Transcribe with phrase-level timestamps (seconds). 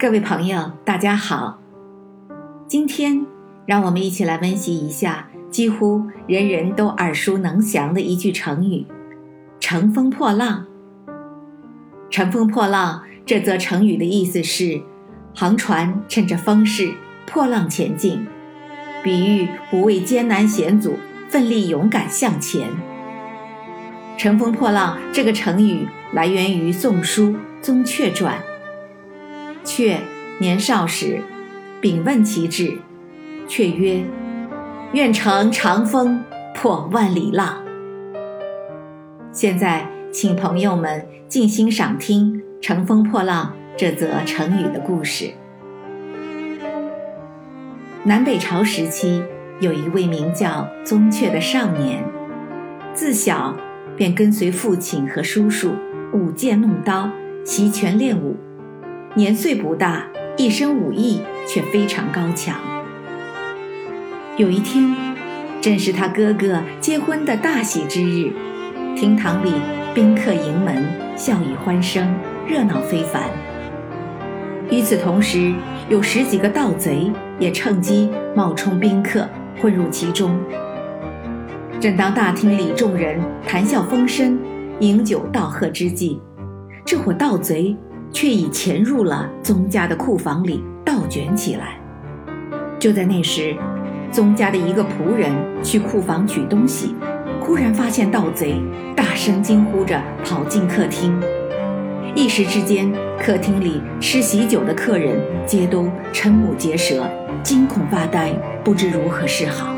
[0.00, 1.58] 各位朋友，大家好。
[2.68, 3.26] 今天，
[3.66, 8.86] 让我们一起来温习一下几乎人人都耳熟能详的一句成语
[9.58, 10.66] “乘风破浪”。
[12.10, 14.80] 乘风破浪这则成语的意思是，
[15.34, 16.94] 航船趁着风势
[17.26, 18.24] 破浪前进，
[19.02, 20.96] 比喻不畏艰难险阻，
[21.28, 22.68] 奋力勇敢向前。
[24.16, 27.30] 乘风破浪这个成语来源于《宋书·
[27.60, 28.38] 宗悫传》。
[29.64, 29.98] 却
[30.40, 31.20] 年少时，
[31.80, 32.78] 秉问其志，
[33.46, 34.02] 却曰
[34.92, 36.22] ：“愿乘长风
[36.54, 37.62] 破万里浪。”
[39.32, 45.30] 现在，请朋友们静心赏听“乘风破浪”这则成语的故事。
[48.04, 49.22] 南北朝时期，
[49.60, 52.02] 有一位名叫宗悫的少年，
[52.94, 53.54] 自小
[53.96, 55.72] 便跟随父亲和叔叔
[56.12, 57.10] 舞剑弄刀，
[57.44, 58.36] 习拳练武。
[59.18, 62.54] 年岁不大，一身武艺却非常高强。
[64.36, 64.94] 有一天，
[65.60, 68.30] 正是他哥哥结婚的大喜之日，
[68.94, 69.54] 厅堂里
[69.92, 70.84] 宾客盈门，
[71.16, 72.14] 笑语欢声，
[72.46, 73.24] 热闹非凡。
[74.70, 75.52] 与此同时，
[75.88, 77.10] 有十几个盗贼
[77.40, 79.28] 也趁机冒充宾客，
[79.60, 80.38] 混入其中。
[81.80, 84.38] 正当大厅里众人谈笑风生、
[84.78, 86.20] 饮酒道贺之际，
[86.84, 87.76] 这伙盗贼。
[88.12, 91.78] 却已潜入了宗家的库房里倒卷起来。
[92.78, 93.56] 就在那时，
[94.10, 96.94] 宗家的一个仆人去库房取东西，
[97.40, 98.60] 忽然发现盗贼，
[98.94, 101.20] 大声惊呼着跑进客厅。
[102.14, 107.08] 一时之间，客厅里吃喜酒的客人皆都瞠目结舌，
[107.42, 108.32] 惊恐发呆，
[108.64, 109.74] 不知如何是好。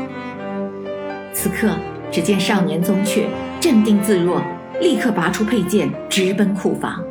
[1.33, 1.69] 此刻，
[2.11, 3.23] 只见少年宗悫
[3.59, 4.41] 镇定自若，
[4.79, 7.03] 立刻拔出佩剑，直奔库房。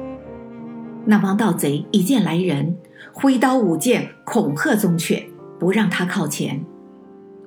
[1.04, 2.76] 那帮盗贼一见来人，
[3.12, 5.24] 挥刀舞剑恐吓宗悫，
[5.58, 6.64] 不让他靠前。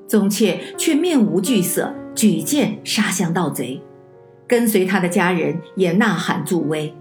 [0.08, 3.82] 宗悫却面无惧色，举剑杀向盗贼，
[4.48, 6.94] 跟随他的家人也呐喊助威。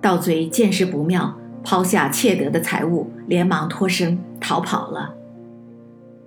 [0.00, 5.14] 盗贼见势不妙，抛下窃得的财物，连忙脱身逃跑了。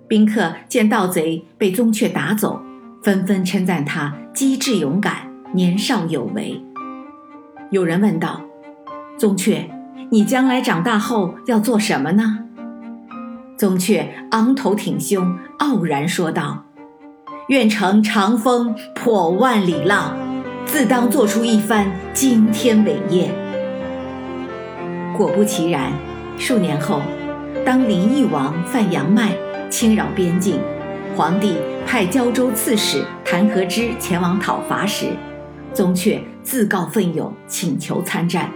[0.06, 2.60] 宾客见盗贼被宗悫打走，
[3.02, 6.60] 纷纷称赞他机智勇敢，年少有为。
[7.70, 8.40] 有人问道。
[9.20, 9.66] 宗悫，
[10.10, 12.38] 你将来长大后要做什么呢？
[13.54, 16.64] 宗悫昂头挺胸，傲然说道
[17.48, 20.16] ：“愿乘长风破万里浪，
[20.64, 23.30] 自当做出一番惊天伟业。”
[25.14, 25.92] 果不其然，
[26.38, 27.02] 数年后，
[27.62, 29.34] 当林邑王范阳迈
[29.68, 30.58] 侵扰边境，
[31.14, 31.56] 皇帝
[31.86, 35.08] 派胶州刺史谭和之前往讨伐时，
[35.74, 38.50] 宗悫自告奋勇，请求参战。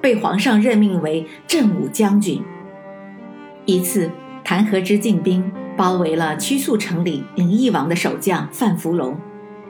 [0.00, 2.42] 被皇上任命为镇武将军。
[3.64, 4.10] 一次，
[4.44, 9.16] 谭和之进兵包围了曲阜城里林义王的守将范福龙，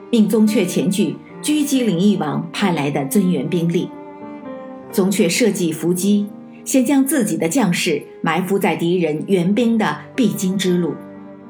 [0.09, 3.89] 命宗悫前去狙击林义王派来的增援兵力。
[4.91, 6.27] 宗悫设计伏击，
[6.63, 10.93] 先将自己的将士埋伏在敌人援兵的必经之路，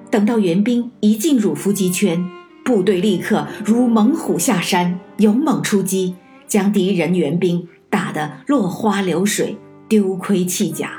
[0.10, 2.26] 等到援兵一进入伏击圈，
[2.66, 6.16] 部队立刻如猛虎下山，勇猛出击，
[6.48, 7.68] 将敌人援兵。
[7.90, 9.58] 打得落花流水，
[9.88, 10.92] 丢盔弃甲。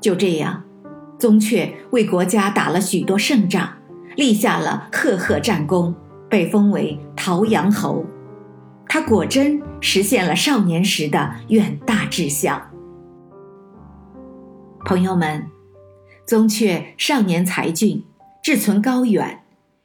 [0.00, 0.64] 就这样，
[1.18, 3.72] 宗悫为国家打了许多胜仗，
[4.16, 5.94] 立下了赫赫战功，
[6.28, 8.04] 被封为陶阳侯。
[8.86, 12.70] 他果真实现了少年时的远大志向。
[14.84, 15.46] 朋友们，
[16.26, 18.04] 宗悫少年才俊，
[18.42, 19.42] 志存高远，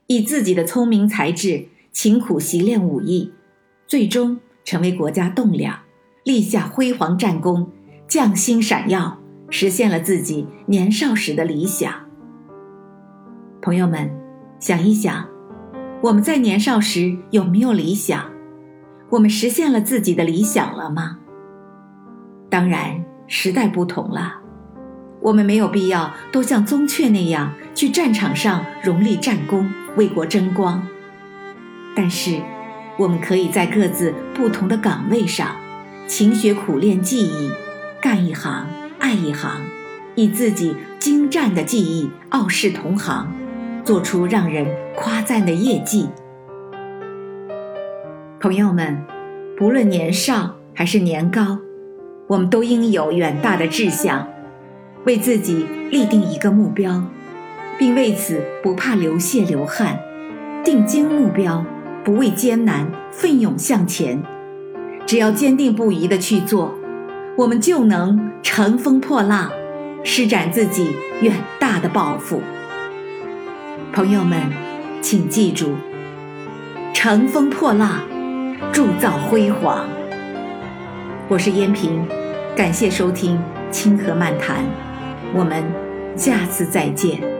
[0.08, 3.34] 以自己的聪明才智，勤苦习练武艺，
[3.88, 5.80] 最终成为国家栋梁。
[6.24, 7.70] 立下辉煌战功，
[8.08, 9.18] 将星闪耀，
[9.50, 11.94] 实现了自己年少时的理想。
[13.62, 14.10] 朋友们，
[14.58, 15.28] 想一想，
[16.02, 18.24] 我们在年少时有没有理想？
[19.10, 21.20] 我们实现了自己的理想了吗？
[22.50, 24.36] 当然，时代不同了，
[25.22, 30.88] 我们没有必要都像宗悫那样去战场上荣立战功，为国争光。
[31.94, 32.42] 但是，
[32.98, 35.54] 我们可以在各自不同的岗位上。
[36.06, 37.50] 勤学苦练技艺，
[38.02, 38.68] 干一行
[39.00, 39.62] 爱一行，
[40.16, 43.32] 以自己精湛的技艺傲视同行，
[43.86, 46.10] 做出让人夸赞的业绩。
[48.42, 49.02] 朋友们，
[49.58, 51.58] 不论年少还是年高，
[52.28, 54.28] 我们都应有远大的志向，
[55.06, 57.02] 为自己立定一个目标，
[57.80, 59.98] 并为此不怕流血流汗，
[60.66, 61.66] 定睛目标，
[62.04, 64.22] 不畏艰难，奋勇向前。
[65.06, 66.74] 只要坚定不移的去做，
[67.36, 69.52] 我们就能乘风破浪，
[70.04, 72.42] 施展自己远大的抱负。
[73.92, 74.40] 朋友们，
[75.02, 75.76] 请记住：
[76.94, 78.02] 乘风破浪，
[78.72, 79.86] 铸造辉煌。
[81.28, 82.06] 我是燕平，
[82.56, 83.38] 感谢收听
[83.72, 84.58] 《清河漫谈》，
[85.34, 85.64] 我们
[86.16, 87.33] 下次再见。